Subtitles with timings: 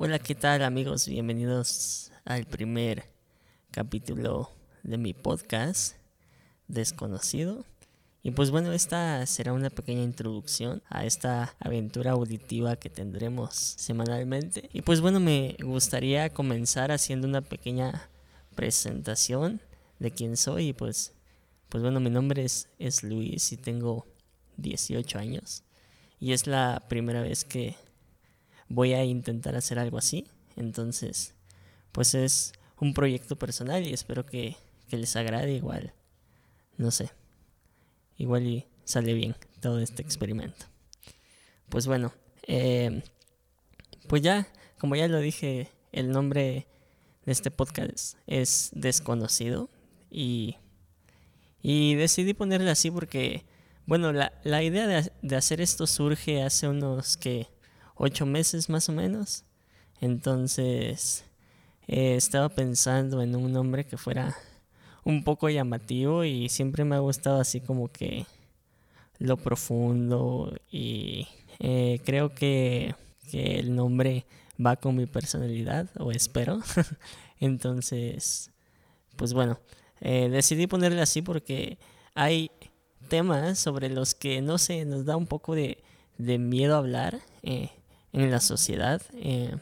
[0.00, 1.08] Hola, ¿qué tal amigos?
[1.08, 3.10] Bienvenidos al primer
[3.72, 4.48] capítulo
[4.84, 5.96] de mi podcast
[6.68, 7.64] Desconocido.
[8.22, 14.70] Y pues bueno, esta será una pequeña introducción a esta aventura auditiva que tendremos semanalmente.
[14.72, 18.08] Y pues bueno, me gustaría comenzar haciendo una pequeña
[18.54, 19.60] presentación
[19.98, 20.68] de quién soy.
[20.68, 21.12] Y pues,
[21.68, 24.06] pues bueno, mi nombre es, es Luis y tengo
[24.58, 25.64] 18 años.
[26.20, 27.74] Y es la primera vez que
[28.68, 30.26] voy a intentar hacer algo así.
[30.56, 31.34] Entonces,
[31.92, 34.56] pues es un proyecto personal y espero que,
[34.90, 35.92] les agrade igual.
[36.78, 37.10] No sé.
[38.16, 40.66] Igual y sale bien todo este experimento.
[41.68, 42.12] Pues bueno,
[42.46, 43.02] eh,
[44.06, 46.66] pues ya, como ya lo dije, el nombre
[47.26, 49.68] de este podcast es desconocido
[50.10, 50.56] y,
[51.60, 53.44] y decidí ponerle así porque,
[53.84, 57.48] bueno, la, la idea de, de hacer esto surge hace unos que
[57.98, 59.44] ocho meses más o menos.
[60.00, 61.24] Entonces
[61.86, 64.36] eh, estaba pensando en un nombre que fuera
[65.04, 68.26] un poco llamativo y siempre me ha gustado así como que
[69.18, 71.26] lo profundo y
[71.58, 72.94] eh, creo que,
[73.30, 74.26] que, el nombre
[74.64, 76.60] va con mi personalidad o espero.
[77.40, 78.50] Entonces,
[79.16, 79.58] pues bueno,
[80.00, 81.78] eh, decidí ponerle así porque
[82.14, 82.50] hay
[83.08, 85.82] temas sobre los que no sé, nos da un poco de,
[86.18, 87.20] de miedo hablar
[88.12, 89.56] en la sociedad eh,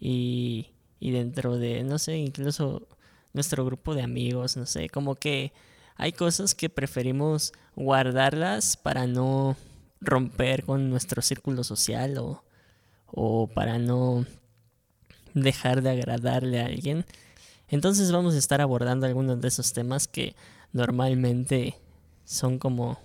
[0.00, 2.86] y, y dentro de, no sé, incluso
[3.32, 5.52] nuestro grupo de amigos, no sé, como que
[5.96, 9.56] hay cosas que preferimos guardarlas para no
[10.00, 12.44] romper con nuestro círculo social o,
[13.06, 14.24] o para no
[15.34, 17.04] dejar de agradarle a alguien.
[17.68, 20.34] Entonces vamos a estar abordando algunos de esos temas que
[20.72, 21.76] normalmente
[22.24, 22.98] son como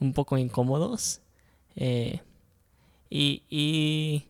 [0.00, 1.20] un poco incómodos.
[1.76, 2.20] Eh,
[3.14, 4.24] y,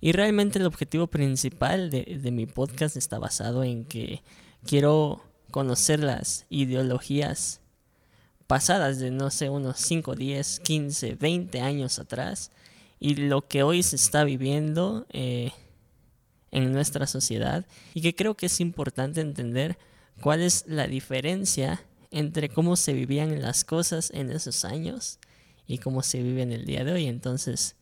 [0.00, 4.22] y, realmente el objetivo principal de, de mi podcast está basado en que
[4.64, 7.60] quiero conocer las ideologías
[8.46, 12.50] pasadas de no sé, unos 5, 10, 15, 20 años atrás
[12.98, 15.52] y lo que hoy se está viviendo eh,
[16.52, 19.76] en nuestra sociedad y que creo que es importante entender
[20.22, 25.18] cuál es la diferencia entre cómo se vivían las cosas en esos años
[25.72, 27.06] y cómo se vive en el día de hoy.
[27.06, 27.76] Entonces,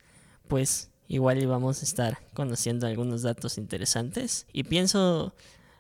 [0.47, 4.47] pues igual íbamos a estar conociendo algunos datos interesantes.
[4.53, 5.35] Y pienso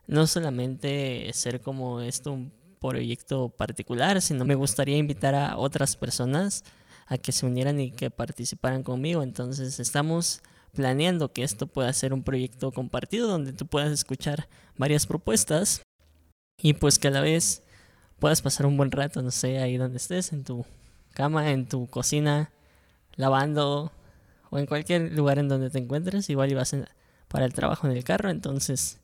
[0.08, 6.64] no solamente ser como esto un proyecto particular, sino me gustaría invitar a otras personas
[7.06, 9.22] a que se unieran y que participaran conmigo.
[9.22, 10.42] Entonces estamos
[10.74, 15.82] planeando que esto pueda ser un proyecto compartido donde tú puedas escuchar varias propuestas
[16.60, 17.62] y pues que a la vez
[18.18, 20.64] puedas pasar un buen rato, no sé, ahí donde estés, en tu
[21.12, 22.50] cama, en tu cocina,
[23.16, 23.92] lavando
[24.50, 26.74] o en cualquier lugar en donde te encuentres, igual ibas
[27.28, 28.98] para el trabajo en el carro, entonces,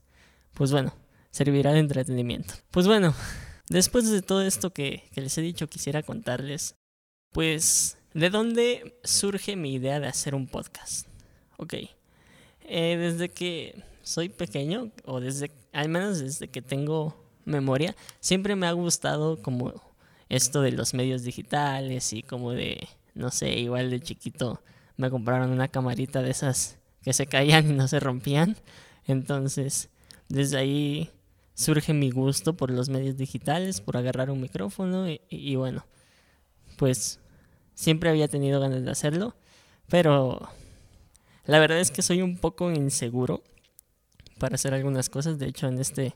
[0.54, 0.92] pues bueno,
[1.30, 2.54] servirá de entretenimiento.
[2.70, 3.14] Pues bueno,
[3.68, 6.74] después de todo esto que, que les he dicho, quisiera contarles,
[7.32, 11.06] pues, ¿de dónde surge mi idea de hacer un podcast?
[11.58, 11.74] Ok,
[12.62, 18.66] eh, desde que soy pequeño, o desde, al menos desde que tengo memoria, siempre me
[18.66, 19.74] ha gustado como
[20.28, 24.60] esto de los medios digitales y como de, no sé, igual de chiquito
[24.96, 28.56] me compraron una camarita de esas que se caían y no se rompían.
[29.06, 29.90] Entonces,
[30.28, 31.10] desde ahí
[31.54, 35.86] surge mi gusto por los medios digitales, por agarrar un micrófono y, bueno,
[36.76, 37.20] pues
[37.74, 39.36] siempre había tenido ganas de hacerlo,
[39.88, 40.48] pero
[41.44, 43.42] la verdad es que soy un poco inseguro
[44.38, 45.38] para hacer algunas cosas.
[45.38, 46.14] De hecho, en este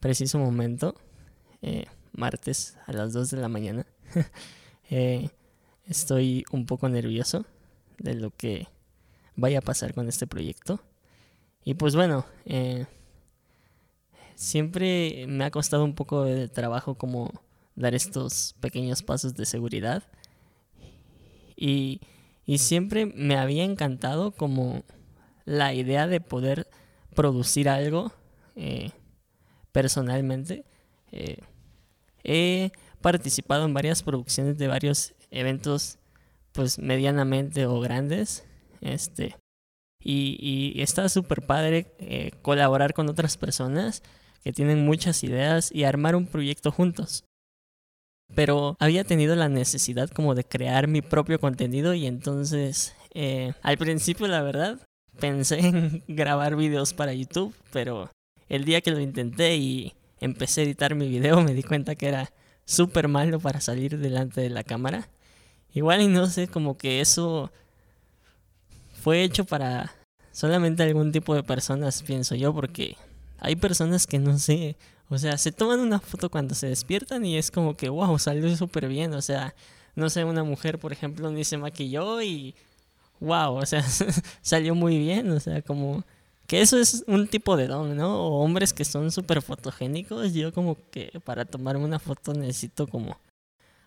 [0.00, 0.94] preciso momento,
[1.62, 3.86] eh, martes a las 2 de la mañana.
[4.90, 5.30] Eh,
[5.86, 7.46] estoy un poco nervioso
[7.96, 8.68] de lo que
[9.34, 10.78] vaya a pasar con este proyecto.
[11.64, 12.84] Y pues bueno, eh,
[14.34, 17.32] siempre me ha costado un poco de trabajo como
[17.76, 20.04] dar estos pequeños pasos de seguridad.
[21.56, 22.02] Y,
[22.44, 24.84] y siempre me había encantado como
[25.46, 26.68] la idea de poder
[27.14, 28.12] producir algo
[28.56, 28.90] eh,
[29.72, 30.64] personalmente.
[32.24, 35.98] He participado en varias producciones de varios eventos,
[36.52, 38.44] pues medianamente o grandes.
[38.80, 39.36] Este,
[40.04, 44.02] y, está súper padre eh, colaborar con otras personas
[44.42, 47.24] que tienen muchas ideas y armar un proyecto juntos.
[48.34, 53.78] Pero había tenido la necesidad como de crear mi propio contenido y entonces eh, al
[53.78, 54.80] principio la verdad
[55.18, 58.10] pensé en grabar videos para YouTube, pero
[58.48, 59.94] el día que lo intenté y
[60.24, 62.32] empecé a editar mi video me di cuenta que era
[62.64, 65.08] súper malo para salir delante de la cámara.
[65.72, 67.52] Igual y no sé, como que eso
[69.02, 69.92] fue hecho para
[70.32, 72.96] solamente algún tipo de personas, pienso yo, porque
[73.38, 74.76] hay personas que no sé,
[75.10, 78.56] o sea, se toman una foto cuando se despiertan y es como que, wow, salió
[78.56, 79.54] súper bien, o sea,
[79.94, 82.54] no sé, una mujer, por ejemplo, ni se maquilló y,
[83.20, 83.82] wow, o sea,
[84.42, 86.04] salió muy bien, o sea, como
[86.46, 88.26] que eso es un tipo de don, ¿no?
[88.26, 93.18] O hombres que son súper fotogénicos, yo como que para tomarme una foto necesito como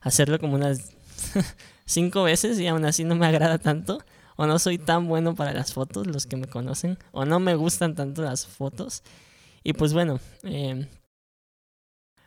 [0.02, 0.92] hacerlo como unas
[1.86, 4.00] cinco veces y aún así no me agrada tanto.
[4.40, 7.00] O no soy tan bueno para las fotos, los que me conocen.
[7.12, 9.02] O no me gustan tanto las fotos.
[9.64, 10.88] Y pues bueno, eh,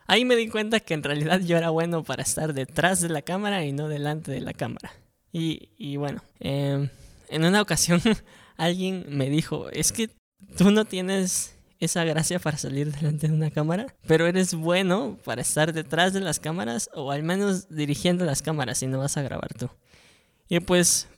[0.08, 3.22] ahí me di cuenta que en realidad yo era bueno para estar detrás de la
[3.22, 4.92] cámara y no delante de la cámara.
[5.32, 6.90] Y, y bueno, eh,
[7.28, 8.00] en una ocasión
[8.56, 10.10] alguien me dijo, es que
[10.56, 15.40] tú no tienes esa gracia para salir delante de una cámara, pero eres bueno para
[15.40, 19.22] estar detrás de las cámaras o al menos dirigiendo las cámaras si no vas a
[19.22, 19.70] grabar tú.
[20.48, 21.08] Y pues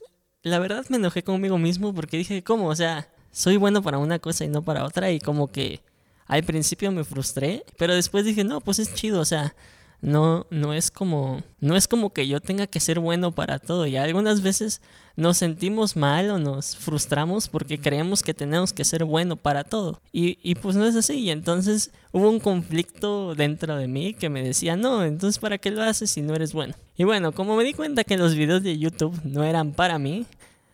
[0.41, 2.67] la verdad me enojé conmigo mismo porque dije, ¿cómo?
[2.67, 5.81] O sea, soy bueno para una cosa y no para otra y como que
[6.27, 9.55] al principio me frustré, pero después dije, no, pues es chido, o sea,
[10.03, 13.87] no, no es como, no es como que yo tenga que ser bueno para todo.
[13.87, 14.81] Y algunas veces
[15.15, 20.01] nos sentimos mal o nos frustramos porque creemos que tenemos que ser bueno para todo.
[20.11, 21.19] Y, y pues no es así.
[21.19, 25.71] Y entonces hubo un conflicto dentro de mí que me decía, no, entonces ¿para qué
[25.71, 26.75] lo haces si no eres bueno?
[26.97, 30.25] Y bueno, como me di cuenta que los videos de YouTube no eran para mí,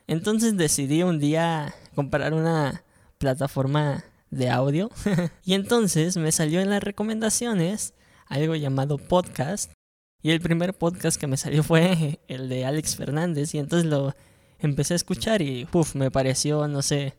[0.08, 2.84] entonces decidí un día comprar una
[3.20, 4.90] plataforma de audio.
[5.46, 7.94] y entonces me salió en las recomendaciones
[8.30, 9.72] algo llamado podcast.
[10.22, 13.54] Y el primer podcast que me salió fue el de Alex Fernández.
[13.54, 14.16] Y entonces lo
[14.60, 17.16] empecé a escuchar y uf, me pareció, no sé,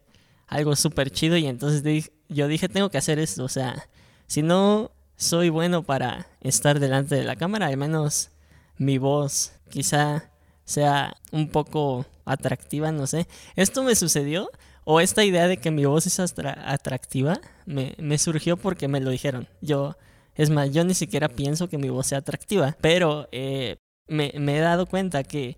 [0.47, 1.37] algo súper chido.
[1.37, 3.45] Y entonces yo dije, tengo que hacer esto.
[3.45, 3.89] O sea,
[4.27, 8.31] si no soy bueno para estar delante de la cámara, al menos
[8.79, 10.31] mi voz quizá
[10.65, 13.27] sea un poco atractiva, no sé.
[13.57, 14.51] Esto me sucedió,
[14.85, 19.11] o esta idea de que mi voz es atractiva, me, me surgió porque me lo
[19.11, 19.49] dijeron.
[19.61, 19.97] Yo
[20.35, 24.61] es más, yo ni siquiera pienso que mi voz sea atractiva, pero eh, me, he
[24.61, 25.57] dado cuenta que,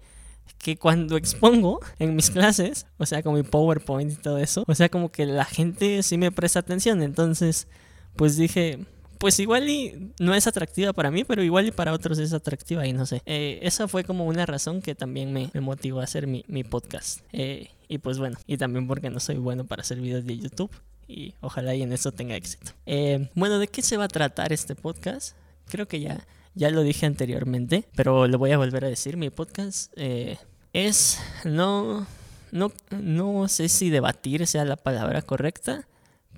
[0.58, 4.74] que cuando expongo en mis clases, o sea, con mi PowerPoint y todo eso, o
[4.74, 7.02] sea, como que la gente sí me presta atención.
[7.02, 7.68] Entonces,
[8.16, 8.86] pues dije,
[9.18, 12.86] pues igual y no es atractiva para mí, pero igual y para otros es atractiva
[12.86, 13.22] y no sé.
[13.24, 17.20] Eh, esa fue como una razón que también me, motivó a hacer mi, podcast.
[17.32, 20.70] Eh, y pues bueno, y también porque no soy bueno para hacer videos de YouTube
[21.06, 22.72] y ojalá y en eso tenga éxito.
[22.86, 25.36] Eh, bueno, ¿de qué se va a tratar este podcast?
[25.68, 29.16] Creo que ya, ya lo dije anteriormente, pero lo voy a volver a decir.
[29.16, 30.38] Mi podcast eh,
[30.72, 32.06] es no,
[32.50, 35.86] no, no sé si debatir sea la palabra correcta,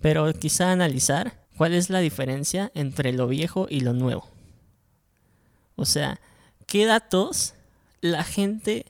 [0.00, 4.28] pero quizá analizar cuál es la diferencia entre lo viejo y lo nuevo.
[5.76, 6.20] O sea,
[6.66, 7.54] ¿qué datos
[8.00, 8.86] la gente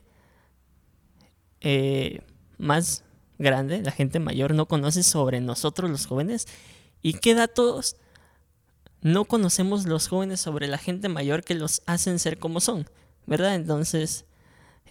[1.61, 2.21] eh,
[2.57, 3.04] más
[3.37, 6.47] grande, la gente mayor, no conoce sobre nosotros los jóvenes
[7.01, 7.97] y qué datos
[9.01, 12.89] no conocemos los jóvenes sobre la gente mayor que los hacen ser como son,
[13.27, 13.55] ¿verdad?
[13.55, 14.25] Entonces,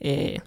[0.01, 0.39] eh,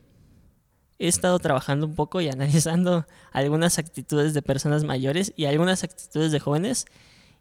[0.99, 6.31] he estado trabajando un poco y analizando algunas actitudes de personas mayores y algunas actitudes
[6.31, 6.85] de jóvenes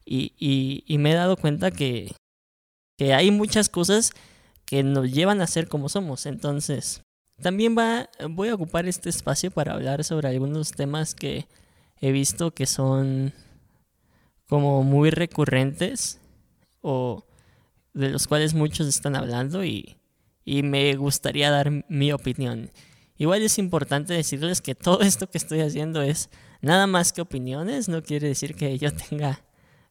[0.04, 2.14] y, y me he dado cuenta que,
[2.96, 4.12] que hay muchas cosas
[4.64, 6.26] que nos llevan a ser como somos.
[6.26, 7.02] Entonces,
[7.40, 11.46] también va, voy a ocupar este espacio para hablar sobre algunos temas que
[12.00, 13.32] he visto que son
[14.48, 16.20] como muy recurrentes
[16.80, 17.24] o
[17.94, 19.96] de los cuales muchos están hablando y,
[20.44, 22.70] y me gustaría dar mi opinión.
[23.18, 27.88] Igual es importante decirles que todo esto que estoy haciendo es nada más que opiniones,
[27.88, 29.42] no quiere decir que yo tenga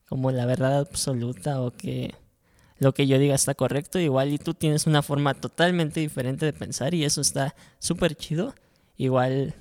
[0.07, 2.13] como la verdad absoluta o que
[2.77, 6.53] lo que yo diga está correcto, igual y tú tienes una forma totalmente diferente de
[6.53, 8.53] pensar y eso está súper chido.
[8.97, 9.55] Igual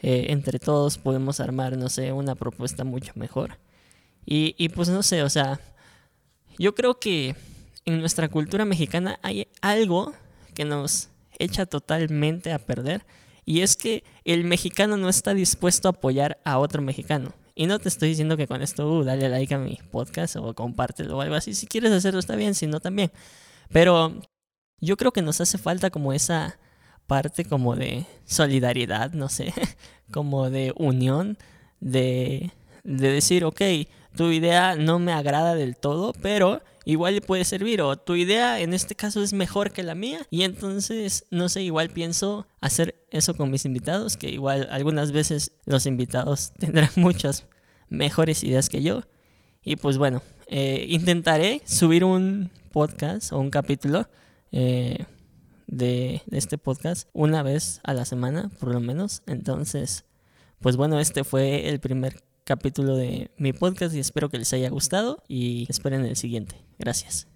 [0.00, 3.58] eh, entre todos podemos armar, no sé, una propuesta mucho mejor.
[4.24, 5.60] Y, y pues no sé, o sea,
[6.58, 7.36] yo creo que
[7.84, 10.14] en nuestra cultura mexicana hay algo
[10.54, 13.04] que nos echa totalmente a perder
[13.44, 17.32] y es que el mexicano no está dispuesto a apoyar a otro mexicano.
[17.58, 20.54] Y no te estoy diciendo que con esto, uh, dale like a mi podcast o
[20.54, 21.54] compártelo o algo así.
[21.54, 23.10] Si quieres hacerlo está bien, si no también.
[23.72, 24.14] Pero
[24.80, 26.56] yo creo que nos hace falta como esa
[27.08, 29.52] parte como de solidaridad, no sé,
[30.12, 31.36] como de unión,
[31.80, 32.52] de,
[32.84, 33.60] de decir, ok,
[34.16, 38.72] tu idea no me agrada del todo, pero igual puede servir o tu idea en
[38.72, 43.34] este caso es mejor que la mía y entonces no sé igual pienso hacer eso
[43.34, 47.46] con mis invitados que igual algunas veces los invitados tendrán muchas
[47.90, 49.02] mejores ideas que yo
[49.62, 54.08] y pues bueno eh, intentaré subir un podcast o un capítulo
[54.50, 55.04] eh,
[55.66, 59.22] de este podcast una vez a la semana, por lo menos.
[59.26, 60.06] Entonces,
[60.60, 64.70] pues bueno, este fue el primer capítulo de mi podcast y espero que les haya
[64.70, 66.56] gustado y esperen el siguiente.
[66.78, 67.28] Gracias.